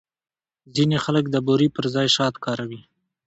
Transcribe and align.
ځینې 0.75 0.97
خلک 1.05 1.25
د 1.29 1.35
بوري 1.47 1.67
پر 1.75 1.85
ځای 1.93 2.07
شات 2.15 2.35
کاروي. 2.45 2.81